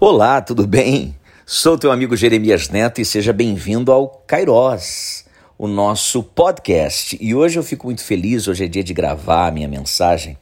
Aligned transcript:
Olá, 0.00 0.40
tudo 0.40 0.64
bem? 0.64 1.16
Sou 1.44 1.76
teu 1.76 1.90
amigo 1.90 2.14
Jeremias 2.14 2.68
Neto 2.68 3.00
e 3.00 3.04
seja 3.04 3.32
bem-vindo 3.32 3.90
ao 3.90 4.06
Kairos, 4.28 5.24
o 5.58 5.66
nosso 5.66 6.22
podcast. 6.22 7.18
E 7.20 7.34
hoje 7.34 7.58
eu 7.58 7.64
fico 7.64 7.88
muito 7.88 8.04
feliz, 8.04 8.46
hoje 8.46 8.64
é 8.64 8.68
dia 8.68 8.84
de 8.84 8.94
gravar 8.94 9.48
a 9.48 9.50
minha 9.50 9.66
mensagem 9.66 10.38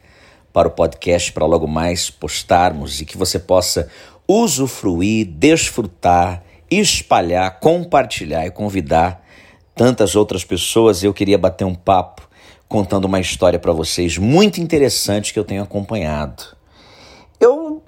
para 0.53 0.67
o 0.67 0.71
podcast 0.71 1.31
para 1.31 1.47
logo 1.47 1.65
mais 1.65 2.07
postarmos 2.07 3.01
e 3.01 3.05
que 3.05 3.17
você 3.17 3.39
possa 3.39 3.89
usufruir, 4.27 5.25
desfrutar, 5.25 6.43
espalhar, 6.69 7.59
compartilhar 7.59 8.45
e 8.45 8.51
convidar 8.51 9.25
tantas 9.73 10.15
outras 10.15 10.45
pessoas. 10.45 11.01
Eu 11.01 11.15
queria 11.15 11.35
bater 11.35 11.65
um 11.65 11.73
papo 11.73 12.29
contando 12.69 13.05
uma 13.05 13.19
história 13.19 13.57
para 13.57 13.73
vocês 13.73 14.19
muito 14.19 14.61
interessante 14.61 15.33
que 15.33 15.39
eu 15.39 15.43
tenho 15.43 15.63
acompanhado. 15.63 16.56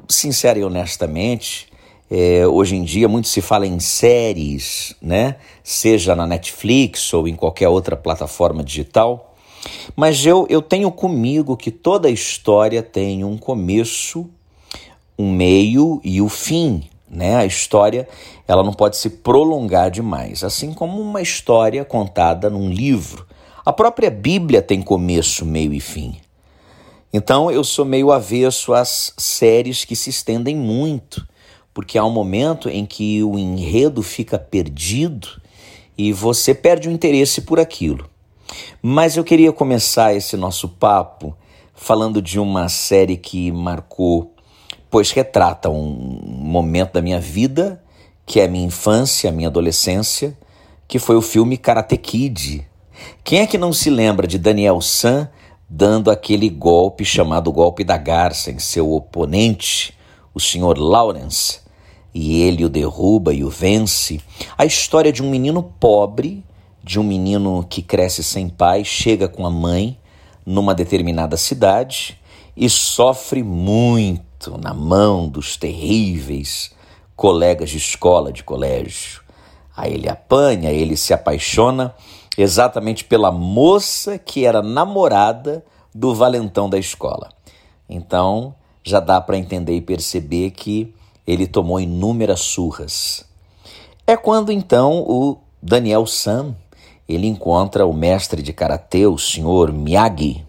Eu, 0.10 0.14
sincero 0.14 0.60
e 0.60 0.64
honestamente, 0.64 1.68
é, 2.10 2.46
hoje 2.48 2.76
em 2.76 2.84
dia 2.84 3.08
muito 3.08 3.28
se 3.28 3.42
fala 3.42 3.68
em 3.68 3.80
séries, 3.80 4.96
né? 5.00 5.36
Seja 5.64 6.16
na 6.16 6.26
Netflix 6.26 7.14
ou 7.14 7.28
em 7.28 7.36
qualquer 7.36 7.70
outra 7.70 7.96
plataforma 7.96 8.64
digital. 8.64 9.36
Mas 9.96 10.26
eu, 10.26 10.48
eu 10.50 10.64
tenho 10.64 10.92
comigo 10.92 11.56
que 11.56 11.70
toda 11.70 12.10
história 12.10 12.82
tem 12.82 13.24
um 13.24 13.38
começo, 13.38 14.28
um 15.18 15.32
meio 15.32 16.02
e 16.04 16.22
o 16.22 16.28
fim. 16.28 16.90
Né? 17.08 17.36
A 17.36 17.46
história 17.46 18.08
ela 18.48 18.64
não 18.64 18.74
pode 18.74 18.98
se 18.98 19.10
prolongar 19.10 19.92
demais, 19.92 20.44
assim 20.44 20.74
como 20.74 21.00
uma 21.00 21.22
história 21.22 21.86
contada 21.86 22.50
num 22.50 22.70
livro. 22.70 23.28
A 23.66 23.72
própria 23.72 24.10
Bíblia 24.10 24.62
tem 24.62 24.82
começo, 24.82 25.46
meio 25.46 25.74
e 25.74 25.80
fim. 25.80 26.16
Então 27.12 27.50
eu 27.50 27.64
sou 27.64 27.86
meio 27.86 28.12
avesso 28.12 28.74
às 28.74 29.14
séries 29.18 29.84
que 29.84 29.96
se 29.96 30.10
estendem 30.10 30.56
muito, 30.56 31.28
porque 31.74 31.98
há 31.98 32.06
um 32.06 32.12
momento 32.12 32.70
em 32.70 32.86
que 32.86 33.24
o 33.24 33.38
enredo 33.38 34.04
fica 34.04 34.38
perdido 34.38 35.28
e 35.98 36.14
você 36.14 36.54
perde 36.54 36.88
o 36.88 36.92
interesse 36.92 37.42
por 37.42 37.60
aquilo. 37.60 38.10
Mas 38.82 39.18
eu 39.18 39.24
queria 39.24 39.52
começar 39.52 40.14
esse 40.14 40.38
nosso 40.38 40.70
papo 40.70 41.36
falando 41.74 42.22
de 42.22 42.40
uma 42.40 42.70
série 42.70 43.18
que 43.18 43.52
marcou, 43.52 44.34
pois 44.90 45.12
retrata 45.12 45.70
um 45.70 46.22
momento 46.26 46.94
da 46.94 47.02
minha 47.02 47.20
vida, 47.20 47.82
que 48.26 48.40
é 48.40 48.46
a 48.46 48.48
minha 48.48 48.66
infância, 48.66 49.30
a 49.30 49.34
minha 49.34 49.48
adolescência, 49.48 50.38
que 50.88 51.00
foi 51.00 51.16
o 51.16 51.22
filme 51.22 51.58
Karate 51.58 51.98
Kid. 51.98 52.68
Quem 53.24 53.40
é 53.40 53.48
que 53.48 53.58
não 53.58 53.74
se 53.74 53.90
lembra 53.90 54.28
de 54.28 54.38
Daniel 54.38 54.82
San 54.82 55.30
dando 55.70 56.10
aquele 56.10 56.50
golpe 56.50 57.06
chamado 57.06 57.52
golpe 57.52 57.84
da 57.84 57.96
garça 57.96 58.50
em 58.50 58.58
seu 58.58 58.92
oponente, 58.92 59.94
o 60.34 60.40
Sr. 60.40 60.78
Lawrence, 60.78 61.60
e 62.14 62.42
ele 62.42 62.66
o 62.66 62.70
derruba 62.70 63.34
e 63.34 63.44
o 63.44 63.50
vence. 63.50 64.20
A 64.58 64.66
história 64.66 65.12
de 65.12 65.22
um 65.22 65.30
menino 65.30 65.62
pobre, 65.62 66.44
de 66.84 67.00
um 67.00 67.04
menino 67.04 67.64
que 67.70 67.84
cresce 67.84 68.24
sem 68.24 68.50
pai, 68.50 68.84
chega 68.84 69.28
com 69.28 69.46
a 69.46 69.52
mãe 69.52 69.98
numa 70.44 70.74
determinada 70.74 71.38
cidade 71.38 72.20
e 72.58 72.68
sofre 72.68 73.44
muito 73.44 74.58
na 74.58 74.74
mão 74.74 75.30
dos 75.30 75.56
terríveis 75.56 76.72
colegas 77.16 77.70
de 77.70 77.78
escola, 77.78 78.32
de 78.32 78.44
colégio. 78.44 79.22
Aí 79.76 79.94
ele 79.94 80.10
apanha, 80.10 80.72
ele 80.72 80.98
se 80.98 81.14
apaixona 81.14 81.94
exatamente 82.42 83.04
pela 83.04 83.34
moça 83.34 84.18
que 84.18 84.46
era 84.46 84.62
namorada 84.62 85.62
do 85.94 86.16
valentão 86.16 86.70
da 86.70 86.78
escola. 86.78 87.30
Então, 87.90 88.56
já 88.82 89.02
dá 89.02 89.20
para 89.20 89.38
entender 89.38 89.76
e 89.76 89.82
perceber 89.82 90.52
que 90.52 90.94
ele 91.28 91.46
tomou 91.46 91.82
inúmeras 91.82 92.40
surras. 92.40 93.26
É 94.08 94.16
quando 94.16 94.54
então 94.54 95.02
o 95.02 95.38
Daniel 95.62 96.08
Sam, 96.08 96.56
ele 97.10 97.28
encontra 97.28 97.86
o 97.86 97.92
mestre 97.92 98.42
de 98.42 98.54
karatê, 98.54 99.06
o 99.06 99.18
senhor 99.18 99.74
Miyagi. 99.74 100.46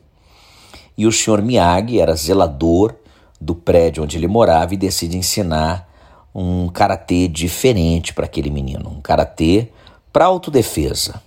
E 0.96 1.08
o 1.08 1.12
senhor 1.12 1.42
Miyagi 1.42 1.98
era 1.98 2.14
zelador 2.14 2.94
do 3.40 3.54
prédio 3.54 4.04
onde 4.04 4.16
ele 4.16 4.28
morava 4.28 4.74
e 4.74 4.76
decide 4.76 5.16
ensinar 5.16 5.88
um 6.32 6.68
karatê 6.68 7.26
diferente 7.26 8.14
para 8.14 8.26
aquele 8.26 8.48
menino, 8.48 8.90
um 8.90 9.00
karatê 9.00 9.70
para 10.12 10.26
autodefesa 10.26 11.20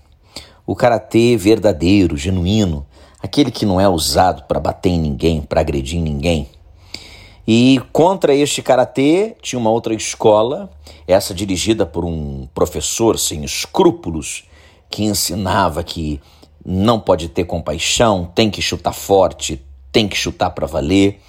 o 0.65 0.75
karatê 0.75 1.35
verdadeiro, 1.37 2.17
genuíno, 2.17 2.85
aquele 3.21 3.51
que 3.51 3.65
não 3.65 3.79
é 3.79 3.87
usado 3.87 4.43
para 4.43 4.59
bater 4.59 4.89
em 4.89 4.99
ninguém, 4.99 5.41
para 5.41 5.61
agredir 5.61 6.01
ninguém. 6.01 6.47
E 7.45 7.81
contra 7.91 8.33
este 8.33 8.61
karatê 8.61 9.35
tinha 9.41 9.59
uma 9.59 9.69
outra 9.69 9.93
escola, 9.93 10.69
essa 11.05 11.33
dirigida 11.33 11.85
por 11.85 12.05
um 12.05 12.47
professor 12.53 13.19
sem 13.19 13.43
escrúpulos, 13.43 14.45
que 14.89 15.03
ensinava 15.03 15.83
que 15.83 16.21
não 16.65 16.99
pode 16.99 17.27
ter 17.27 17.43
compaixão, 17.43 18.31
tem 18.33 18.49
que 18.49 18.61
chutar 18.61 18.93
forte, 18.93 19.61
tem 19.91 20.07
que 20.07 20.15
chutar 20.15 20.51
para 20.51 20.65
valer, 20.65 21.19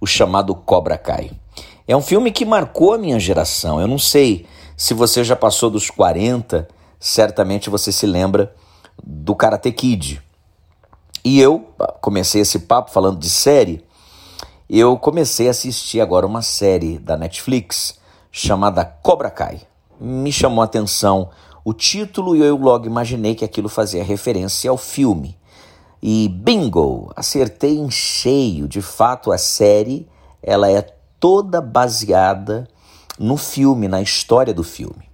o 0.00 0.06
chamado 0.06 0.54
Cobra 0.54 0.96
Kai. 0.96 1.30
É 1.88 1.96
um 1.96 2.02
filme 2.02 2.30
que 2.30 2.44
marcou 2.44 2.94
a 2.94 2.98
minha 2.98 3.18
geração. 3.18 3.80
Eu 3.80 3.88
não 3.88 3.98
sei 3.98 4.46
se 4.76 4.94
você 4.94 5.24
já 5.24 5.34
passou 5.34 5.70
dos 5.70 5.90
40, 5.90 6.68
certamente 7.00 7.68
você 7.68 7.90
se 7.90 8.06
lembra 8.06 8.54
do 9.02 9.34
Karate 9.34 9.72
Kid. 9.72 10.22
E 11.24 11.40
eu 11.40 11.60
comecei 12.00 12.42
esse 12.42 12.58
papo 12.60 12.90
falando 12.90 13.18
de 13.18 13.30
série. 13.30 13.84
Eu 14.68 14.96
comecei 14.98 15.48
a 15.48 15.50
assistir 15.50 16.00
agora 16.00 16.26
uma 16.26 16.42
série 16.42 16.98
da 16.98 17.16
Netflix 17.16 17.98
chamada 18.30 18.84
Cobra 18.84 19.30
Kai. 19.30 19.62
Me 20.00 20.32
chamou 20.32 20.62
a 20.62 20.64
atenção 20.64 21.30
o 21.64 21.72
título 21.72 22.36
e 22.36 22.40
eu 22.40 22.56
logo 22.56 22.86
imaginei 22.86 23.34
que 23.34 23.44
aquilo 23.44 23.68
fazia 23.68 24.04
referência 24.04 24.70
ao 24.70 24.76
filme. 24.76 25.36
E 26.02 26.28
bingo, 26.28 27.10
acertei 27.16 27.78
em 27.78 27.90
cheio. 27.90 28.68
De 28.68 28.82
fato, 28.82 29.32
a 29.32 29.38
série 29.38 30.06
ela 30.42 30.70
é 30.70 30.82
toda 31.18 31.62
baseada 31.62 32.68
no 33.18 33.38
filme, 33.38 33.88
na 33.88 34.02
história 34.02 34.52
do 34.52 34.62
filme. 34.62 35.08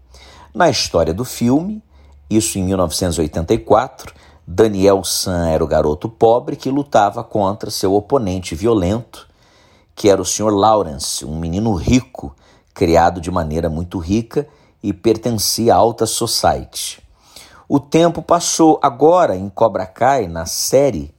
Na 0.53 0.69
história 0.69 1.15
do 1.15 1.25
filme, 1.25 1.81
isso 2.31 2.59
em 2.59 2.65
1984, 2.65 4.15
Daniel 4.47 5.03
San 5.05 5.49
era 5.49 5.63
o 5.63 5.67
garoto 5.67 6.09
pobre 6.09 6.57
que 6.57 6.71
lutava 6.71 7.25
contra 7.25 7.71
seu 7.71 7.95
oponente 7.95 8.55
violento, 8.55 9.29
que 9.95 10.09
era 10.09 10.23
o 10.23 10.25
Sr. 10.25 10.53
Lawrence, 10.53 11.25
um 11.25 11.39
menino 11.39 11.75
rico, 11.75 12.35
criado 12.73 13.21
de 13.21 13.31
maneira 13.31 13.69
muito 13.69 13.99
rica 13.99 14.47
e 14.83 14.93
pertencia 14.93 15.75
à 15.75 15.77
alta 15.77 16.07
society. 16.07 17.03
O 17.69 17.79
tempo 17.79 18.23
passou. 18.23 18.79
Agora, 18.83 19.37
em 19.37 19.49
Cobra 19.49 19.85
Kai, 19.85 20.27
na 20.27 20.47
série, 20.47 21.13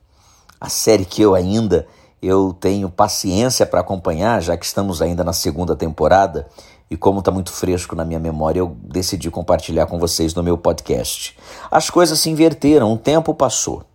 a 0.59 0.69
série 0.69 1.05
que 1.05 1.21
eu 1.21 1.35
ainda 1.35 1.87
eu 2.21 2.55
tenho 2.59 2.87
paciência 2.87 3.65
para 3.65 3.79
acompanhar, 3.79 4.41
já 4.41 4.55
que 4.55 4.65
estamos 4.65 5.01
ainda 5.01 5.23
na 5.23 5.33
segunda 5.33 5.75
temporada, 5.75 6.47
e 6.91 6.97
como 6.97 7.19
está 7.19 7.31
muito 7.31 7.53
fresco 7.53 7.95
na 7.95 8.03
minha 8.03 8.19
memória, 8.19 8.59
eu 8.59 8.75
decidi 8.83 9.31
compartilhar 9.31 9.85
com 9.85 9.97
vocês 9.97 10.35
no 10.35 10.43
meu 10.43 10.57
podcast. 10.57 11.37
As 11.71 11.89
coisas 11.89 12.19
se 12.19 12.29
inverteram, 12.29 12.91
o 12.91 12.97
tempo 12.97 13.33
passou. 13.33 13.85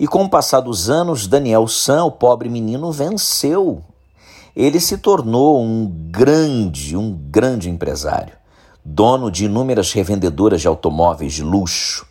E 0.00 0.08
com 0.08 0.24
o 0.24 0.30
passar 0.30 0.60
dos 0.60 0.88
anos, 0.88 1.26
Daniel 1.26 1.68
San, 1.68 2.02
o 2.04 2.10
pobre 2.10 2.48
menino, 2.48 2.90
venceu. 2.90 3.82
Ele 4.56 4.80
se 4.80 4.96
tornou 4.96 5.62
um 5.62 5.86
grande, 5.86 6.96
um 6.96 7.12
grande 7.12 7.68
empresário, 7.68 8.32
dono 8.82 9.30
de 9.30 9.44
inúmeras 9.44 9.92
revendedoras 9.92 10.62
de 10.62 10.66
automóveis 10.66 11.34
de 11.34 11.42
luxo. 11.42 12.06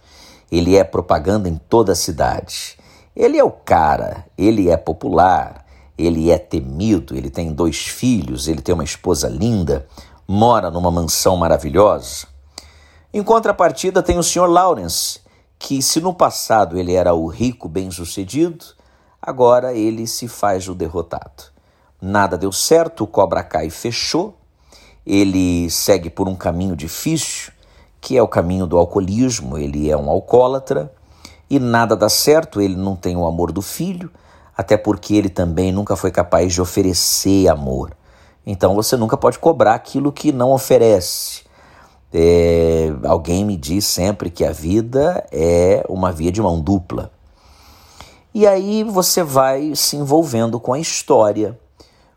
Ele 0.51 0.77
é 0.77 0.83
propaganda 0.83 1.49
em 1.49 1.55
toda 1.55 1.93
a 1.93 1.95
cidade. 1.95 2.77
Ele 3.15 3.39
é 3.39 3.43
o 3.43 3.49
cara, 3.49 4.27
ele 4.37 4.69
é 4.69 4.77
popular, 4.77 5.62
ele 5.97 6.31
é 6.31 6.37
temido, 6.37 7.15
ele 7.15 7.29
tem 7.29 7.53
dois 7.53 7.77
filhos, 7.77 8.47
ele 8.47 8.61
tem 8.61 8.73
uma 8.73 8.83
esposa 8.83 9.27
linda, 9.27 9.87
mora 10.27 10.71
numa 10.71 10.89
mansão 10.89 11.37
maravilhosa. 11.37 12.27
Em 13.13 13.21
contrapartida, 13.21 14.01
tem 14.01 14.17
o 14.17 14.23
Sr. 14.23 14.47
Lawrence, 14.47 15.19
que, 15.59 15.81
se 15.81 16.01
no 16.01 16.13
passado 16.13 16.77
ele 16.77 16.93
era 16.93 17.13
o 17.13 17.27
rico 17.27 17.69
bem-sucedido, 17.69 18.65
agora 19.21 19.73
ele 19.73 20.07
se 20.07 20.27
faz 20.27 20.67
o 20.67 20.73
derrotado. 20.73 21.43
Nada 22.01 22.37
deu 22.37 22.51
certo, 22.51 23.03
o 23.03 23.07
Cobra 23.07 23.43
Kai 23.43 23.69
fechou, 23.69 24.35
ele 25.05 25.69
segue 25.69 26.09
por 26.09 26.27
um 26.27 26.35
caminho 26.35 26.75
difícil, 26.75 27.53
que 28.01 28.17
é 28.17 28.21
o 28.21 28.27
caminho 28.27 28.65
do 28.65 28.77
alcoolismo, 28.77 29.57
ele 29.57 29.89
é 29.89 29.95
um 29.95 30.09
alcoólatra, 30.09 30.91
e 31.49 31.59
nada 31.59 31.95
dá 31.95 32.09
certo, 32.09 32.59
ele 32.59 32.75
não 32.75 32.95
tem 32.95 33.15
o 33.15 33.25
amor 33.25 33.51
do 33.51 33.61
filho, 33.61 34.11
até 34.55 34.77
porque 34.77 35.15
ele 35.15 35.29
também 35.29 35.71
nunca 35.71 35.95
foi 35.95 36.11
capaz 36.11 36.53
de 36.53 36.61
oferecer 36.61 37.47
amor. 37.47 37.95
Então 38.45 38.75
você 38.75 38.95
nunca 38.97 39.17
pode 39.17 39.39
cobrar 39.39 39.73
aquilo 39.73 40.11
que 40.11 40.31
não 40.31 40.51
oferece. 40.51 41.43
É, 42.13 42.93
alguém 43.05 43.43
me 43.43 43.57
diz 43.57 43.85
sempre 43.85 44.29
que 44.29 44.45
a 44.45 44.51
vida 44.51 45.25
é 45.31 45.83
uma 45.89 46.11
via 46.11 46.31
de 46.31 46.41
mão 46.41 46.61
dupla. 46.61 47.11
E 48.33 48.45
aí 48.45 48.83
você 48.83 49.23
vai 49.23 49.75
se 49.75 49.95
envolvendo 49.95 50.59
com 50.59 50.73
a 50.73 50.79
história, 50.79 51.59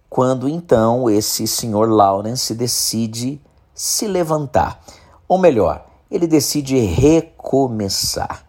quando 0.08 0.48
então 0.48 1.08
esse 1.08 1.46
senhor 1.46 1.90
Lawrence 1.90 2.54
decide 2.54 3.40
se 3.74 4.06
levantar. 4.06 4.82
Ou 5.28 5.38
melhor, 5.38 5.84
ele 6.10 6.26
decide 6.26 6.78
recomeçar. 6.78 8.46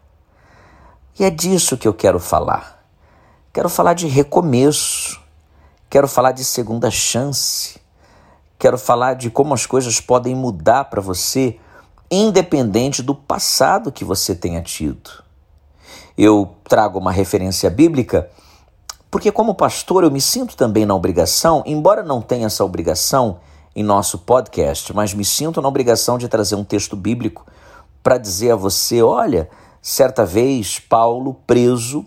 E 1.20 1.24
é 1.24 1.30
disso 1.30 1.78
que 1.78 1.88
eu 1.88 1.94
quero 1.94 2.20
falar. 2.20 2.77
Quero 3.58 3.70
falar 3.70 3.96
de 3.96 4.06
recomeço, 4.06 5.20
quero 5.90 6.08
falar 6.08 6.32
de 6.32 6.46
segunda 6.46 6.92
chance, 6.92 7.82
quero 8.60 8.78
falar 8.78 9.16
de 9.16 9.32
como 9.32 9.52
as 9.52 9.66
coisas 9.66 10.00
podem 10.00 10.36
mudar 10.36 10.84
para 10.84 11.02
você, 11.02 11.58
independente 12.12 13.02
do 13.02 13.16
passado 13.16 13.92
que 13.92 14.06
você 14.06 14.36
tenha 14.36 14.62
tido. 14.62 15.10
Eu 16.16 16.54
trago 16.66 17.00
uma 17.00 17.12
referência 17.12 17.68
bíblica 17.68 18.30
porque, 19.10 19.32
como 19.32 19.56
pastor, 19.56 20.04
eu 20.04 20.12
me 20.12 20.22
sinto 20.22 20.56
também 20.56 20.86
na 20.86 20.94
obrigação, 20.94 21.64
embora 21.66 22.04
não 22.04 22.22
tenha 22.22 22.46
essa 22.46 22.64
obrigação 22.64 23.40
em 23.76 23.82
nosso 23.82 24.20
podcast, 24.20 24.94
mas 24.94 25.16
me 25.16 25.26
sinto 25.26 25.64
na 25.64 25.68
obrigação 25.68 26.20
de 26.20 26.28
trazer 26.28 26.54
um 26.54 26.64
texto 26.64 26.96
bíblico 26.96 27.44
para 28.04 28.20
dizer 28.20 28.52
a 28.52 28.56
você: 28.56 29.02
olha, 29.02 29.50
certa 29.82 30.24
vez 30.28 30.78
Paulo 30.78 31.34
preso, 31.48 32.06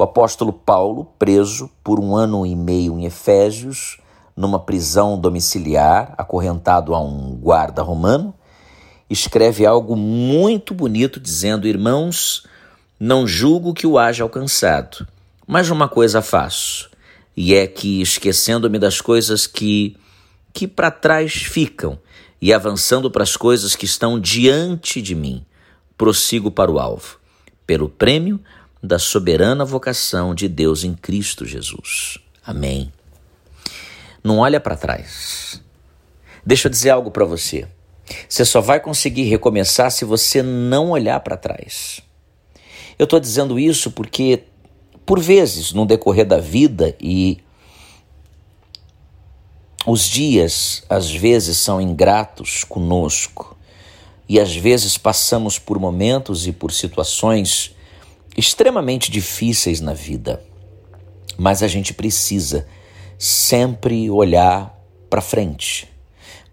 o 0.00 0.02
apóstolo 0.02 0.50
Paulo 0.50 1.12
preso 1.18 1.70
por 1.84 2.00
um 2.00 2.16
ano 2.16 2.46
e 2.46 2.56
meio 2.56 2.98
em 2.98 3.04
Efésios, 3.04 3.98
numa 4.34 4.58
prisão 4.58 5.20
domiciliar, 5.20 6.14
acorrentado 6.16 6.94
a 6.94 7.00
um 7.02 7.36
guarda 7.36 7.82
romano, 7.82 8.32
escreve 9.10 9.66
algo 9.66 9.94
muito 9.94 10.72
bonito 10.72 11.20
dizendo: 11.20 11.68
Irmãos, 11.68 12.46
não 12.98 13.26
julgo 13.26 13.74
que 13.74 13.86
o 13.86 13.98
haja 13.98 14.22
alcançado, 14.22 15.06
mas 15.46 15.68
uma 15.68 15.86
coisa 15.86 16.22
faço, 16.22 16.88
e 17.36 17.54
é 17.54 17.66
que, 17.66 18.00
esquecendo-me 18.00 18.78
das 18.78 19.02
coisas 19.02 19.46
que 19.46 19.98
que 20.50 20.66
para 20.66 20.90
trás 20.90 21.34
ficam 21.34 21.98
e 22.40 22.54
avançando 22.54 23.10
para 23.10 23.22
as 23.22 23.36
coisas 23.36 23.76
que 23.76 23.84
estão 23.84 24.18
diante 24.18 25.02
de 25.02 25.14
mim, 25.14 25.44
prossigo 25.98 26.50
para 26.50 26.70
o 26.70 26.78
alvo, 26.78 27.20
pelo 27.66 27.86
prêmio 27.86 28.40
da 28.82 28.98
soberana 28.98 29.64
vocação 29.64 30.34
de 30.34 30.48
Deus 30.48 30.84
em 30.84 30.94
Cristo 30.94 31.44
Jesus. 31.44 32.18
Amém. 32.44 32.92
Não 34.22 34.38
olha 34.38 34.60
para 34.60 34.76
trás. 34.76 35.62
Deixa 36.44 36.68
eu 36.68 36.70
dizer 36.70 36.90
algo 36.90 37.10
para 37.10 37.24
você. 37.24 37.68
Você 38.28 38.44
só 38.44 38.60
vai 38.60 38.80
conseguir 38.80 39.24
recomeçar 39.24 39.90
se 39.90 40.04
você 40.04 40.42
não 40.42 40.90
olhar 40.90 41.20
para 41.20 41.36
trás. 41.36 42.00
Eu 42.98 43.04
estou 43.04 43.20
dizendo 43.20 43.58
isso 43.58 43.90
porque, 43.90 44.44
por 45.06 45.20
vezes, 45.20 45.72
no 45.72 45.86
decorrer 45.86 46.26
da 46.26 46.38
vida 46.38 46.96
e 47.00 47.38
os 49.86 50.02
dias 50.02 50.82
às 50.88 51.10
vezes 51.10 51.56
são 51.56 51.80
ingratos 51.80 52.64
conosco 52.64 53.56
e 54.28 54.38
às 54.38 54.54
vezes 54.54 54.98
passamos 54.98 55.58
por 55.58 55.78
momentos 55.78 56.46
e 56.46 56.52
por 56.52 56.72
situações 56.72 57.74
extremamente 58.36 59.10
difíceis 59.10 59.80
na 59.80 59.92
vida. 59.92 60.42
Mas 61.36 61.62
a 61.62 61.68
gente 61.68 61.94
precisa 61.94 62.66
sempre 63.18 64.10
olhar 64.10 64.78
para 65.08 65.20
frente, 65.20 65.88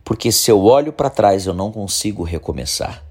porque 0.04 0.32
se 0.32 0.50
eu 0.50 0.64
olho 0.64 0.92
para 0.92 1.10
trás 1.10 1.46
eu 1.46 1.54
não 1.54 1.72
consigo 1.72 2.24
recomeçar. 2.24 3.04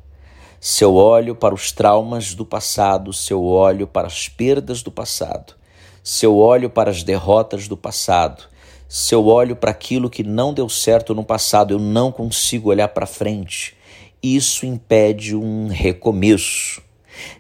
Se 0.59 0.83
eu 0.83 0.95
olho 0.95 1.35
para 1.35 1.55
os 1.55 1.71
traumas 1.71 2.35
do 2.35 2.45
passado, 2.45 3.13
se 3.13 3.33
eu 3.33 3.45
olho 3.45 3.87
para 3.87 4.07
as 4.07 4.29
perdas 4.29 4.83
do 4.83 4.91
passado, 4.91 5.55
se 6.03 6.25
eu 6.25 6.37
olho 6.39 6.71
para 6.71 6.91
as 6.91 7.03
derrotas 7.03 7.69
do 7.69 7.77
passado, 7.77 8.45
se 8.89 9.15
eu 9.15 9.27
olho 9.27 9.57
para 9.57 9.71
aquilo 9.71 10.09
que 10.09 10.23
não 10.23 10.55
deu 10.55 10.69
certo 10.69 11.15
no 11.15 11.25
passado, 11.25 11.75
eu 11.75 11.79
não 11.79 12.13
consigo 12.13 12.71
olhar 12.71 12.89
para 12.89 13.07
frente. 13.07 13.77
Isso 14.23 14.65
impede 14.65 15.37
um 15.37 15.69
recomeço. 15.69 16.83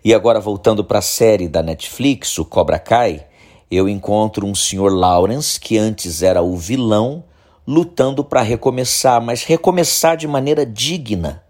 E 0.05 0.14
agora, 0.14 0.40
voltando 0.40 0.84
para 0.84 0.99
a 0.99 1.02
série 1.02 1.49
da 1.49 1.62
Netflix, 1.62 2.38
o 2.38 2.44
Cobra 2.44 2.78
Kai, 2.78 3.26
eu 3.70 3.88
encontro 3.88 4.46
um 4.46 4.55
senhor 4.55 4.93
Lawrence, 4.93 5.58
que 5.58 5.76
antes 5.76 6.23
era 6.23 6.43
o 6.43 6.56
vilão, 6.56 7.25
lutando 7.67 8.25
para 8.25 8.43
recomeçar, 8.43 9.20
mas 9.20 9.43
recomeçar 9.43 10.17
de 10.17 10.28
maneira 10.28 10.64
digna. 10.64 11.43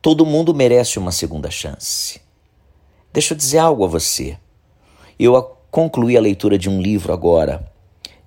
Todo 0.00 0.24
mundo 0.24 0.54
merece 0.54 0.98
uma 0.98 1.10
segunda 1.10 1.50
chance. 1.50 2.20
Deixa 3.12 3.34
eu 3.34 3.36
dizer 3.36 3.58
algo 3.58 3.84
a 3.84 3.88
você. 3.88 4.38
Eu 5.18 5.56
concluí 5.70 6.16
a 6.16 6.20
leitura 6.20 6.56
de 6.56 6.68
um 6.68 6.80
livro 6.80 7.12
agora 7.12 7.72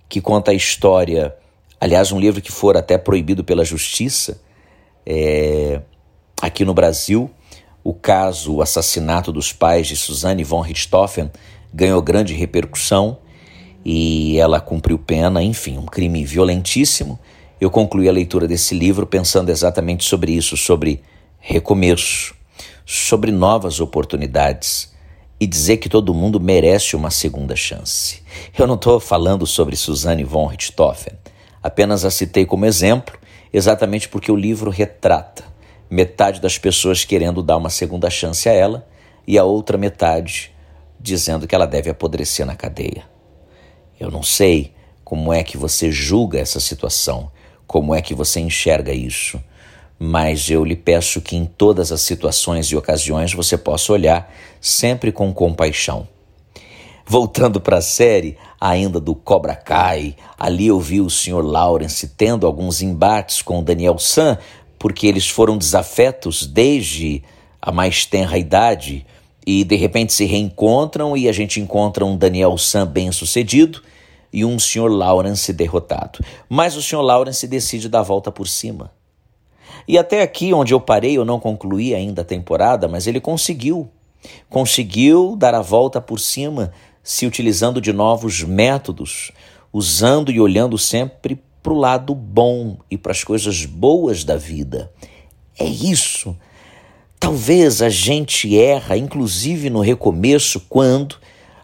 que 0.09 0.19
conta 0.19 0.51
a 0.51 0.53
história, 0.53 1.35
aliás, 1.79 2.11
um 2.11 2.19
livro 2.19 2.41
que 2.41 2.51
for 2.51 2.75
até 2.75 2.97
proibido 2.97 3.43
pela 3.43 3.63
justiça 3.63 4.41
é, 5.05 5.81
aqui 6.41 6.65
no 6.65 6.73
Brasil. 6.73 7.29
O 7.89 7.93
caso, 7.95 8.53
o 8.53 8.61
assassinato 8.61 9.31
dos 9.31 9.51
pais 9.51 9.87
de 9.87 9.95
Suzanne 9.95 10.43
von 10.43 10.61
Richthofen 10.61 11.31
ganhou 11.73 11.99
grande 12.03 12.35
repercussão 12.35 13.17
e 13.83 14.37
ela 14.37 14.61
cumpriu 14.61 14.99
pena, 14.99 15.41
enfim, 15.41 15.79
um 15.79 15.87
crime 15.87 16.23
violentíssimo. 16.23 17.19
Eu 17.59 17.71
concluí 17.71 18.07
a 18.07 18.11
leitura 18.11 18.47
desse 18.47 18.75
livro 18.75 19.07
pensando 19.07 19.49
exatamente 19.49 20.03
sobre 20.03 20.33
isso, 20.33 20.55
sobre 20.55 21.01
recomeço, 21.39 22.35
sobre 22.85 23.31
novas 23.31 23.79
oportunidades 23.79 24.93
e 25.39 25.47
dizer 25.47 25.77
que 25.77 25.89
todo 25.89 26.13
mundo 26.13 26.39
merece 26.39 26.95
uma 26.95 27.09
segunda 27.09 27.55
chance. 27.55 28.21
Eu 28.55 28.67
não 28.67 28.75
estou 28.75 28.99
falando 28.99 29.47
sobre 29.47 29.75
Suzanne 29.75 30.23
von 30.23 30.45
Richthofen, 30.45 31.13
apenas 31.63 32.05
a 32.05 32.11
citei 32.11 32.45
como 32.45 32.67
exemplo, 32.67 33.17
exatamente 33.51 34.07
porque 34.07 34.31
o 34.31 34.35
livro 34.35 34.69
retrata 34.69 35.48
metade 35.89 36.39
das 36.39 36.57
pessoas 36.57 37.03
querendo 37.03 37.41
dar 37.41 37.57
uma 37.57 37.69
segunda 37.69 38.09
chance 38.09 38.47
a 38.47 38.53
ela 38.53 38.87
e 39.27 39.37
a 39.37 39.43
outra 39.43 39.77
metade 39.77 40.53
dizendo 40.99 41.47
que 41.47 41.55
ela 41.55 41.65
deve 41.65 41.89
apodrecer 41.89 42.45
na 42.45 42.55
cadeia. 42.55 43.03
Eu 43.99 44.11
não 44.11 44.23
sei 44.23 44.73
como 45.03 45.33
é 45.33 45.43
que 45.43 45.57
você 45.57 45.91
julga 45.91 46.39
essa 46.39 46.59
situação, 46.59 47.31
como 47.65 47.95
é 47.95 48.01
que 48.01 48.13
você 48.13 48.39
enxerga 48.39 48.93
isso 48.93 49.39
mas 49.99 50.49
eu 50.49 50.63
lhe 50.63 50.77
peço 50.77 51.19
que 51.19 51.35
em 51.35 51.45
todas 51.45 51.91
as 51.91 51.99
situações 51.99 52.67
e 52.67 52.75
ocasiões 52.77 53.33
você 53.33 53.57
possa 53.57 53.91
olhar 53.91 54.33
sempre 54.61 55.11
com 55.11 55.33
compaixão. 55.33 56.07
Voltando 57.05 57.59
para 57.59 57.77
a 57.77 57.81
série, 57.81 58.37
ainda 58.61 58.99
do 58.99 59.13
Cobra 59.13 59.55
Kai, 59.55 60.15
ali 60.39 60.67
eu 60.67 60.79
vi 60.79 61.01
o 61.01 61.09
Sr. 61.09 61.43
Lawrence 61.43 62.07
tendo 62.09 62.47
alguns 62.47 62.81
embates 62.81 63.41
com 63.41 63.59
o 63.59 63.63
Daniel 63.63 63.97
San, 63.97 64.37
porque 64.79 65.05
eles 65.05 65.29
foram 65.29 65.57
desafetos 65.57 66.47
desde 66.47 67.21
a 67.61 67.71
mais 67.71 68.05
tenra 68.05 68.37
idade 68.37 69.05
e 69.45 69.65
de 69.65 69.75
repente 69.75 70.13
se 70.13 70.25
reencontram 70.25 71.17
e 71.17 71.27
a 71.27 71.33
gente 71.33 71.59
encontra 71.59 72.05
um 72.05 72.17
Daniel 72.17 72.57
San 72.57 72.87
bem-sucedido 72.87 73.83
e 74.31 74.45
um 74.45 74.57
Sr. 74.57 74.87
Lawrence 74.89 75.51
derrotado. 75.51 76.19
Mas 76.47 76.77
o 76.77 76.81
Sr. 76.81 77.01
Lawrence 77.01 77.45
decide 77.45 77.89
dar 77.89 77.99
a 77.99 78.03
volta 78.03 78.31
por 78.31 78.47
cima. 78.47 78.91
E 79.87 79.97
até 79.97 80.21
aqui 80.21 80.53
onde 80.53 80.73
eu 80.73 80.79
parei, 80.79 81.17
eu 81.17 81.25
não 81.25 81.39
concluí 81.39 81.93
ainda 81.93 82.21
a 82.21 82.25
temporada, 82.25 82.87
mas 82.87 83.07
ele 83.07 83.19
conseguiu. 83.19 83.89
Conseguiu 84.49 85.35
dar 85.35 85.55
a 85.55 85.61
volta 85.61 85.99
por 85.99 86.19
cima, 86.19 86.71
se 87.03 87.25
utilizando 87.25 87.81
de 87.81 87.91
novos 87.91 88.43
métodos, 88.43 89.31
usando 89.73 90.31
e 90.31 90.39
olhando 90.39 90.77
sempre 90.77 91.41
para 91.61 91.73
o 91.73 91.77
lado 91.77 92.15
bom 92.15 92.77
e 92.89 92.97
para 92.97 93.11
as 93.11 93.23
coisas 93.23 93.65
boas 93.65 94.23
da 94.23 94.35
vida. 94.35 94.91
É 95.57 95.65
isso. 95.65 96.35
Talvez 97.19 97.81
a 97.81 97.89
gente 97.89 98.57
erra, 98.57 98.95
inclusive 98.95 99.69
no 99.69 99.81
recomeço, 99.81 100.61
quando 100.69 101.17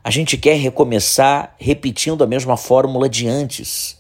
a 0.04 0.12
gente 0.12 0.38
quer 0.38 0.58
recomeçar 0.58 1.56
repetindo 1.58 2.24
a 2.24 2.28
mesma 2.28 2.58
fórmula 2.58 3.08
de 3.08 3.28
antes. 3.28 3.98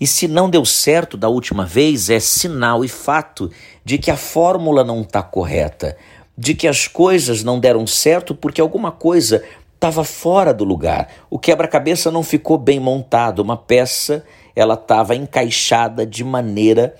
E 0.00 0.06
se 0.06 0.28
não 0.28 0.48
deu 0.48 0.64
certo 0.64 1.16
da 1.16 1.28
última 1.28 1.66
vez, 1.66 2.08
é 2.08 2.20
sinal 2.20 2.84
e 2.84 2.88
fato 2.88 3.50
de 3.84 3.98
que 3.98 4.10
a 4.10 4.16
fórmula 4.16 4.84
não 4.84 5.02
está 5.02 5.22
correta, 5.22 5.96
de 6.38 6.54
que 6.54 6.66
as 6.66 6.86
coisas 6.86 7.42
não 7.42 7.58
deram 7.58 7.86
certo 7.86 8.34
porque 8.34 8.60
alguma 8.60 8.90
coisa 8.90 9.44
estava 9.74 10.04
fora 10.04 10.54
do 10.54 10.64
lugar. 10.64 11.08
O 11.28 11.38
quebra-cabeça 11.38 12.10
não 12.10 12.22
ficou 12.22 12.56
bem 12.56 12.80
montado, 12.80 13.40
uma 13.40 13.56
peça 13.56 14.24
ela 14.54 14.74
estava 14.74 15.14
encaixada 15.14 16.06
de 16.06 16.22
maneira 16.22 16.94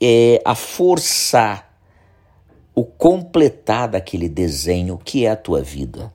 é, 0.00 0.40
a 0.44 0.54
forçar 0.54 1.68
o 2.74 2.84
completar 2.84 3.88
daquele 3.88 4.28
desenho 4.28 4.98
que 5.02 5.26
é 5.26 5.30
a 5.30 5.36
tua 5.36 5.62
vida. 5.62 6.12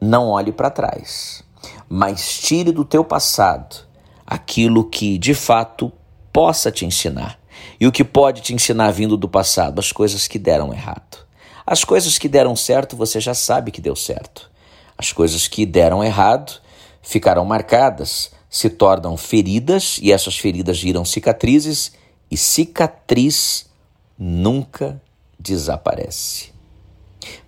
Não 0.00 0.28
olhe 0.28 0.50
para 0.50 0.70
trás, 0.70 1.44
mas 1.88 2.38
tire 2.38 2.72
do 2.72 2.84
teu 2.84 3.04
passado 3.04 3.86
aquilo 4.26 4.88
que 4.88 5.18
de 5.18 5.34
fato 5.34 5.92
possa 6.32 6.72
te 6.72 6.86
ensinar. 6.86 7.38
E 7.78 7.86
o 7.86 7.92
que 7.92 8.02
pode 8.02 8.40
te 8.40 8.54
ensinar 8.54 8.90
vindo 8.90 9.16
do 9.16 9.28
passado? 9.28 9.78
As 9.78 9.92
coisas 9.92 10.26
que 10.26 10.38
deram 10.38 10.72
errado. 10.72 11.26
As 11.66 11.84
coisas 11.84 12.18
que 12.18 12.28
deram 12.28 12.56
certo, 12.56 12.96
você 12.96 13.20
já 13.20 13.34
sabe 13.34 13.70
que 13.70 13.80
deu 13.80 13.94
certo. 13.94 14.50
As 14.96 15.12
coisas 15.12 15.46
que 15.46 15.66
deram 15.66 16.02
errado 16.02 16.60
ficarão 17.02 17.44
marcadas, 17.44 18.32
se 18.52 18.68
tornam 18.68 19.16
feridas 19.16 19.98
e 20.02 20.12
essas 20.12 20.36
feridas 20.36 20.78
viram 20.78 21.06
cicatrizes 21.06 21.92
e 22.30 22.36
cicatriz 22.36 23.70
nunca 24.18 25.00
desaparece. 25.40 26.52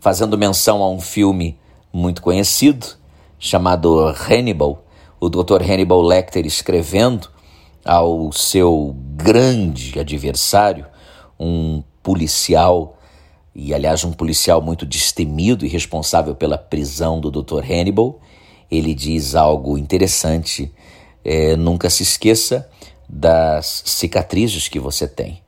Fazendo 0.00 0.38
menção 0.38 0.82
a 0.82 0.88
um 0.88 0.99
filme 0.99 1.58
muito 1.92 2.23
conhecido 2.23 2.87
chamado 3.38 4.00
Hannibal, 4.00 4.82
o 5.20 5.28
Dr. 5.28 5.62
Hannibal 5.62 6.00
Lecter 6.00 6.46
escrevendo 6.46 7.28
ao 7.84 8.32
seu 8.32 8.96
grande 9.14 10.00
adversário, 10.00 10.87
um 11.38 11.82
policial, 12.02 12.99
e 13.54 13.75
aliás 13.75 14.04
um 14.04 14.12
policial 14.12 14.62
muito 14.62 14.87
destemido 14.87 15.66
e 15.66 15.68
responsável 15.68 16.34
pela 16.34 16.56
prisão 16.56 17.20
do 17.20 17.30
Dr. 17.30 17.62
Hannibal, 17.62 18.20
ele 18.70 18.94
diz 18.94 19.34
algo 19.34 19.76
interessante. 19.76 20.73
É, 21.25 21.57
nunca 21.57 21.88
se 21.88 22.02
esqueça 22.02 22.69
das 23.09 23.83
cicatrizes 23.87 24.69
que 24.69 24.78
você 24.78 25.07
tem, 25.07 25.43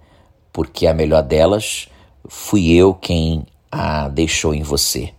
porque 0.53 0.87
a 0.87 0.95
melhor 0.95 1.23
delas 1.23 1.89
fui 2.29 2.73
eu 2.73 2.95
quem 2.95 3.47
a 3.71 4.09
deixou 4.09 4.55
em 4.55 4.63
você. 4.63 5.11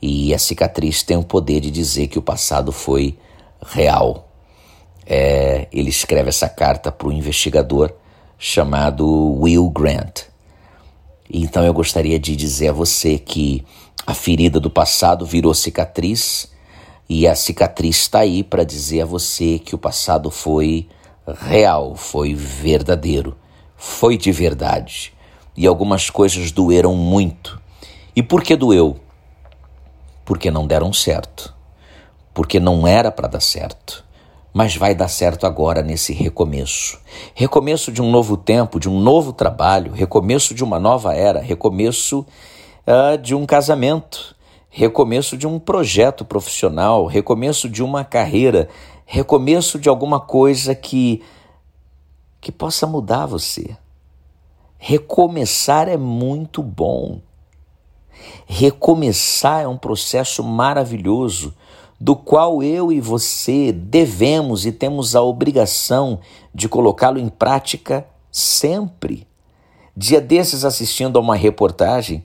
E 0.00 0.34
a 0.34 0.38
cicatriz 0.38 1.02
tem 1.02 1.16
o 1.16 1.22
poder 1.22 1.60
de 1.60 1.70
dizer 1.70 2.08
que 2.08 2.18
o 2.18 2.22
passado 2.22 2.70
foi 2.72 3.16
real. 3.64 4.28
É, 5.06 5.66
ele 5.72 5.88
escreve 5.88 6.28
essa 6.28 6.48
carta 6.48 6.92
para 6.92 7.08
o 7.08 7.12
investigador 7.12 7.92
chamado 8.38 9.06
Will 9.40 9.70
Grant. 9.70 10.22
Então 11.30 11.64
eu 11.64 11.72
gostaria 11.72 12.18
de 12.18 12.36
dizer 12.36 12.68
a 12.68 12.72
você 12.72 13.18
que 13.18 13.64
a 14.06 14.12
ferida 14.12 14.60
do 14.60 14.70
passado 14.70 15.24
virou 15.24 15.54
cicatriz 15.54 16.52
e 17.08 17.26
a 17.26 17.34
cicatriz 17.34 17.96
está 17.96 18.20
aí 18.20 18.42
para 18.42 18.64
dizer 18.64 19.02
a 19.02 19.06
você 19.06 19.58
que 19.58 19.74
o 19.74 19.78
passado 19.78 20.30
foi 20.30 20.88
real, 21.26 21.94
foi 21.94 22.34
verdadeiro, 22.34 23.36
foi 23.76 24.16
de 24.16 24.32
verdade. 24.32 25.12
E 25.56 25.66
algumas 25.66 26.10
coisas 26.10 26.50
doeram 26.50 26.94
muito. 26.94 27.60
E 28.16 28.22
por 28.22 28.42
que 28.42 28.56
doeu? 28.56 28.96
Porque 30.24 30.50
não 30.50 30.66
deram 30.66 30.92
certo. 30.92 31.54
Porque 32.32 32.58
não 32.58 32.86
era 32.86 33.10
para 33.10 33.28
dar 33.28 33.40
certo. 33.40 34.04
Mas 34.52 34.76
vai 34.76 34.94
dar 34.94 35.08
certo 35.08 35.46
agora 35.46 35.82
nesse 35.82 36.12
recomeço. 36.12 36.98
Recomeço 37.34 37.92
de 37.92 38.00
um 38.00 38.10
novo 38.10 38.36
tempo, 38.36 38.80
de 38.80 38.88
um 38.88 38.98
novo 38.98 39.32
trabalho, 39.32 39.92
recomeço 39.92 40.54
de 40.54 40.64
uma 40.64 40.78
nova 40.78 41.14
era, 41.14 41.40
recomeço 41.40 42.24
uh, 42.86 43.18
de 43.18 43.34
um 43.34 43.44
casamento, 43.44 44.34
recomeço 44.76 45.36
de 45.36 45.46
um 45.46 45.60
projeto 45.60 46.24
profissional, 46.24 47.06
recomeço 47.06 47.68
de 47.68 47.80
uma 47.80 48.04
carreira, 48.04 48.68
recomeço 49.06 49.78
de 49.78 49.88
alguma 49.88 50.18
coisa 50.18 50.74
que 50.74 51.22
que 52.40 52.50
possa 52.50 52.84
mudar 52.84 53.24
você. 53.24 53.76
Recomeçar 54.76 55.88
é 55.88 55.96
muito 55.96 56.60
bom. 56.60 57.20
Recomeçar 58.46 59.62
é 59.62 59.68
um 59.68 59.78
processo 59.78 60.42
maravilhoso 60.42 61.54
do 61.98 62.16
qual 62.16 62.60
eu 62.60 62.90
e 62.90 63.00
você 63.00 63.72
devemos 63.72 64.66
e 64.66 64.72
temos 64.72 65.14
a 65.14 65.22
obrigação 65.22 66.18
de 66.52 66.68
colocá-lo 66.68 67.20
em 67.20 67.28
prática 67.28 68.04
sempre. 68.30 69.26
Dia 69.96 70.20
desses, 70.20 70.64
assistindo 70.64 71.16
a 71.16 71.22
uma 71.22 71.36
reportagem, 71.36 72.24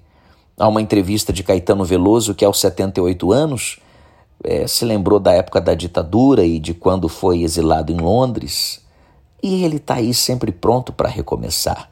a 0.60 0.68
uma 0.68 0.82
entrevista 0.82 1.32
de 1.32 1.42
Caetano 1.42 1.86
Veloso, 1.86 2.36
que 2.36 2.44
aos 2.44 2.60
78 2.60 3.32
anos 3.32 3.80
é, 4.44 4.68
se 4.68 4.86
lembrou 4.86 5.20
da 5.20 5.32
época 5.32 5.60
da 5.62 5.74
ditadura 5.74 6.46
e 6.46 6.60
de 6.60 6.74
quando 6.74 7.08
foi 7.08 7.42
exilado 7.42 7.92
em 7.92 7.98
Londres. 7.98 8.82
E 9.42 9.64
ele 9.64 9.78
está 9.78 9.96
aí 9.96 10.14
sempre 10.14 10.52
pronto 10.52 10.92
para 10.92 11.10
recomeçar. 11.10 11.90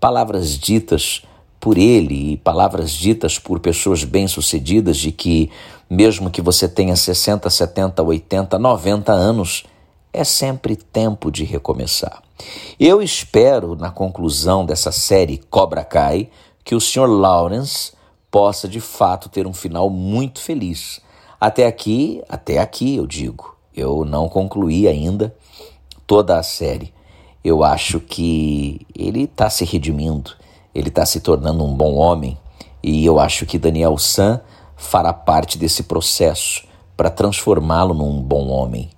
Palavras 0.00 0.58
ditas 0.58 1.22
por 1.60 1.78
ele 1.78 2.32
e 2.32 2.36
palavras 2.38 2.90
ditas 2.90 3.38
por 3.38 3.60
pessoas 3.60 4.02
bem-sucedidas 4.02 4.96
de 4.96 5.12
que, 5.12 5.50
mesmo 5.88 6.30
que 6.30 6.42
você 6.42 6.68
tenha 6.68 6.96
60, 6.96 7.48
70, 7.48 8.02
80, 8.02 8.58
90 8.58 9.12
anos, 9.12 9.64
é 10.12 10.24
sempre 10.24 10.76
tempo 10.76 11.30
de 11.30 11.44
recomeçar. 11.44 12.22
Eu 12.80 13.00
espero, 13.00 13.76
na 13.76 13.90
conclusão 13.90 14.66
dessa 14.66 14.90
série 14.90 15.38
Cobra 15.38 15.84
Kai, 15.84 16.28
que 16.64 16.74
o 16.74 16.80
Sr. 16.80 17.08
Lawrence 17.08 17.92
possa 18.30 18.66
de 18.66 18.80
fato 18.80 19.28
ter 19.28 19.46
um 19.46 19.52
final 19.52 19.90
muito 19.90 20.40
feliz. 20.40 21.00
Até 21.40 21.66
aqui, 21.66 22.22
até 22.28 22.58
aqui 22.58 22.96
eu 22.96 23.06
digo, 23.06 23.56
eu 23.74 24.04
não 24.04 24.28
concluí 24.28 24.86
ainda 24.86 25.34
toda 26.06 26.38
a 26.38 26.42
série. 26.42 26.92
Eu 27.44 27.64
acho 27.64 27.98
que 27.98 28.86
ele 28.96 29.24
está 29.24 29.50
se 29.50 29.64
redimindo, 29.64 30.32
ele 30.74 30.88
está 30.88 31.04
se 31.04 31.20
tornando 31.20 31.64
um 31.64 31.74
bom 31.74 31.94
homem 31.96 32.38
e 32.82 33.04
eu 33.04 33.18
acho 33.18 33.44
que 33.44 33.58
Daniel 33.58 33.98
San 33.98 34.40
fará 34.76 35.12
parte 35.12 35.58
desse 35.58 35.82
processo 35.82 36.64
para 36.96 37.10
transformá-lo 37.10 37.94
num 37.94 38.20
bom 38.22 38.48
homem. 38.48 38.90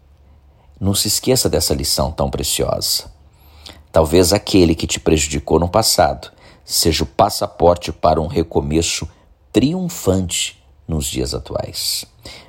Não 0.79 0.95
se 0.95 1.09
esqueça 1.09 1.49
dessa 1.49 1.75
lição 1.75 2.13
tão 2.13 2.29
preciosa. 2.29 3.11
Talvez 3.91 4.33
aquele 4.33 4.75
que 4.75 4.87
te 4.87 5.01
prejudicou 5.01 5.59
no 5.59 5.69
passado 5.69 6.34
seja 6.65 7.05
o 7.05 7.07
passaporte 7.07 7.93
para 7.93 8.21
um 8.21 8.27
recomeço 8.27 9.09
triunfante 9.53 10.63
nos 10.87 11.07
dias 11.07 11.35
atuais. 11.35 12.05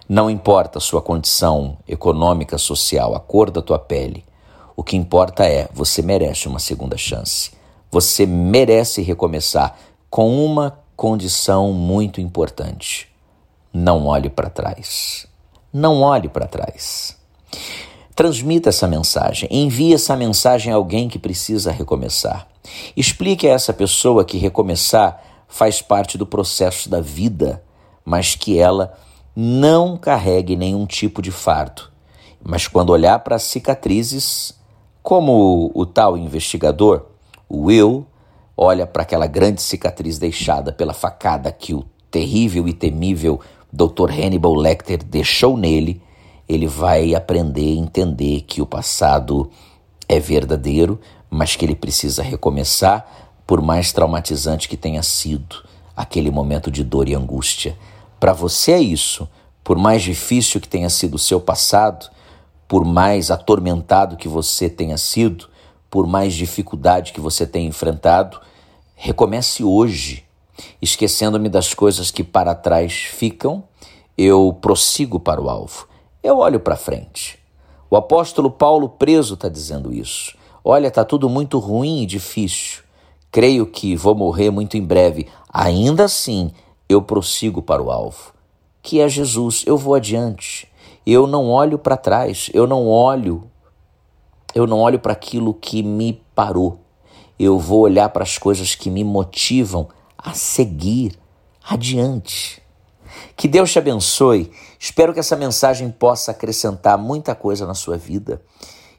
Não 0.07 0.29
importa 0.29 0.77
a 0.77 0.81
sua 0.81 1.01
condição 1.01 1.77
econômica, 1.87 2.57
social, 2.57 3.15
a 3.15 3.19
cor 3.19 3.49
da 3.49 3.61
tua 3.61 3.79
pele, 3.79 4.23
o 4.75 4.83
que 4.83 4.97
importa 4.97 5.45
é 5.45 5.69
você 5.73 6.01
merece 6.01 6.47
uma 6.47 6.59
segunda 6.59 6.97
chance. 6.97 7.51
Você 7.89 8.25
merece 8.25 9.01
recomeçar 9.01 9.77
com 10.09 10.45
uma 10.45 10.79
condição 10.95 11.71
muito 11.71 12.19
importante. 12.19 13.07
Não 13.73 14.05
olhe 14.07 14.29
para 14.29 14.49
trás. 14.49 15.25
Não 15.71 16.01
olhe 16.01 16.27
para 16.27 16.47
trás. 16.47 17.15
Transmita 18.13 18.69
essa 18.69 18.87
mensagem, 18.87 19.47
envie 19.51 19.93
essa 19.93 20.15
mensagem 20.15 20.71
a 20.71 20.75
alguém 20.75 21.09
que 21.09 21.19
precisa 21.19 21.71
recomeçar. 21.71 22.47
Explique 22.95 23.47
a 23.47 23.51
essa 23.51 23.73
pessoa 23.73 24.25
que 24.25 24.37
recomeçar 24.37 25.21
faz 25.47 25.81
parte 25.81 26.17
do 26.17 26.25
processo 26.25 26.89
da 26.89 27.01
vida, 27.01 27.63
mas 28.03 28.35
que 28.35 28.57
ela 28.57 28.97
não 29.35 29.97
carregue 29.97 30.55
nenhum 30.55 30.85
tipo 30.85 31.21
de 31.21 31.31
fardo. 31.31 31.83
Mas 32.43 32.67
quando 32.67 32.91
olhar 32.91 33.19
para 33.19 33.35
as 33.35 33.43
cicatrizes, 33.43 34.53
como 35.01 35.71
o, 35.73 35.85
tal 35.85 36.17
investigador, 36.17 37.05
o 37.49 37.65
Will, 37.65 38.05
olha 38.55 38.87
para 38.87 39.03
aquela 39.03 39.27
grande 39.27 39.61
cicatriz 39.61 40.17
deixada 40.17 40.71
pela 40.71 40.93
facada 40.93 41.51
que 41.51 41.73
o 41.73 41.85
terrível 42.09 42.67
e 42.67 42.73
temível 42.73 43.39
Dr. 43.71 44.09
Hannibal 44.09 44.53
Lecter 44.53 45.03
deixou 45.03 45.57
nele, 45.57 46.01
ele 46.47 46.67
vai 46.67 47.13
aprender 47.13 47.77
a 47.77 47.81
entender 47.81 48.41
que 48.41 48.61
o 48.61 48.65
passado 48.65 49.49
é 50.07 50.19
verdadeiro, 50.19 50.99
mas 51.35 51.55
que 51.55 51.65
ele 51.65 51.75
precisa 51.75 52.23
recomeçar, 52.23 53.05
por 53.45 53.61
mais 53.61 53.91
traumatizante 53.91 54.67
que 54.67 54.77
tenha 54.77 55.03
sido 55.03 55.63
aquele 55.95 56.31
momento 56.31 56.71
de 56.71 56.83
dor 56.83 57.07
e 57.07 57.13
angústia. 57.13 57.77
Para 58.19 58.33
você 58.33 58.71
é 58.71 58.79
isso, 58.79 59.27
por 59.63 59.77
mais 59.77 60.01
difícil 60.01 60.59
que 60.59 60.67
tenha 60.67 60.89
sido 60.89 61.15
o 61.15 61.19
seu 61.19 61.39
passado, 61.39 62.09
por 62.67 62.83
mais 62.83 63.29
atormentado 63.29 64.17
que 64.17 64.27
você 64.27 64.69
tenha 64.69 64.97
sido, 64.97 65.47
por 65.89 66.07
mais 66.07 66.33
dificuldade 66.33 67.13
que 67.13 67.21
você 67.21 67.45
tenha 67.45 67.67
enfrentado, 67.67 68.39
recomece 68.95 69.63
hoje. 69.63 70.23
Esquecendo-me 70.81 71.49
das 71.49 71.73
coisas 71.73 72.09
que 72.09 72.23
para 72.23 72.55
trás 72.55 72.93
ficam, 72.93 73.63
eu 74.17 74.57
prossigo 74.59 75.19
para 75.19 75.41
o 75.41 75.49
alvo 75.49 75.87
eu 76.25 76.39
olho 76.39 76.59
para 76.59 76.75
frente. 76.75 77.37
O 77.87 77.95
apóstolo 77.95 78.49
Paulo 78.49 78.89
preso 78.89 79.35
está 79.35 79.47
dizendo 79.47 79.93
isso. 79.93 80.35
Olha, 80.67 80.87
está 80.87 81.05
tudo 81.05 81.29
muito 81.29 81.59
ruim 81.59 82.01
e 82.01 82.05
difícil. 82.07 82.81
Creio 83.31 83.67
que 83.67 83.95
vou 83.95 84.15
morrer 84.15 84.49
muito 84.49 84.75
em 84.75 84.83
breve. 84.83 85.27
Ainda 85.47 86.05
assim, 86.05 86.51
eu 86.89 87.03
prossigo 87.03 87.61
para 87.61 87.83
o 87.83 87.91
alvo, 87.91 88.33
que 88.81 88.99
é 88.99 89.07
Jesus. 89.07 89.63
Eu 89.67 89.77
vou 89.77 89.93
adiante. 89.93 90.67
Eu 91.05 91.27
não 91.27 91.51
olho 91.51 91.77
para 91.77 91.95
trás. 91.95 92.49
Eu 92.51 92.65
não 92.65 92.87
olho. 92.87 93.43
Eu 94.55 94.65
não 94.65 94.79
olho 94.79 94.97
para 94.97 95.13
aquilo 95.13 95.53
que 95.53 95.83
me 95.83 96.19
parou. 96.33 96.79
Eu 97.37 97.59
vou 97.59 97.81
olhar 97.81 98.09
para 98.09 98.23
as 98.23 98.39
coisas 98.39 98.73
que 98.73 98.89
me 98.89 99.03
motivam 99.03 99.89
a 100.17 100.33
seguir 100.33 101.15
adiante. 101.63 102.59
Que 103.37 103.47
Deus 103.47 103.71
te 103.71 103.77
abençoe. 103.77 104.51
Espero 104.79 105.13
que 105.13 105.19
essa 105.19 105.35
mensagem 105.35 105.91
possa 105.91 106.31
acrescentar 106.31 106.97
muita 106.97 107.35
coisa 107.35 107.67
na 107.67 107.75
sua 107.75 107.97
vida. 107.97 108.41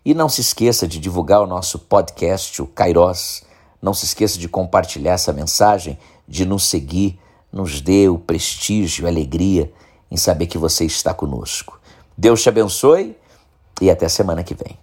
E 0.06 0.14
não 0.14 0.28
se 0.28 0.40
esqueça 0.40 0.86
de 0.86 1.00
divulgar 1.00 1.42
o 1.42 1.48
nosso 1.48 1.80
podcast, 1.80 2.62
o 2.62 2.66
Kairos. 2.68 3.42
Não 3.82 3.92
se 3.92 4.04
esqueça 4.04 4.38
de 4.38 4.48
compartilhar 4.48 5.14
essa 5.14 5.32
mensagem, 5.32 5.98
de 6.28 6.46
nos 6.46 6.62
seguir, 6.62 7.18
nos 7.52 7.80
dê 7.80 8.08
o 8.08 8.16
prestígio, 8.16 9.04
a 9.04 9.08
alegria 9.08 9.72
em 10.08 10.16
saber 10.16 10.46
que 10.46 10.58
você 10.58 10.84
está 10.84 11.12
conosco. 11.12 11.80
Deus 12.16 12.40
te 12.40 12.48
abençoe 12.48 13.16
e 13.80 13.90
até 13.90 14.08
semana 14.08 14.44
que 14.44 14.54
vem. 14.54 14.78